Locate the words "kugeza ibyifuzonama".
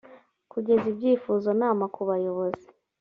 0.51-1.85